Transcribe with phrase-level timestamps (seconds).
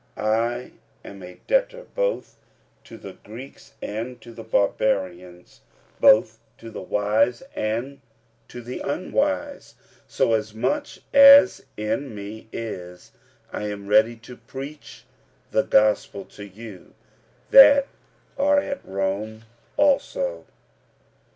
[0.17, 2.35] 45:001:014 I am debtor both
[2.85, 5.61] to the Greeks, and to the Barbarians;
[5.99, 8.01] both to the wise, and
[8.47, 9.75] to the unwise.
[10.07, 13.11] 45:001:015 So, as much as in me is,
[13.53, 15.03] I am ready to preach
[15.51, 16.95] the gospel to you
[17.51, 17.85] that
[18.39, 19.43] are at Rome
[19.77, 20.45] also.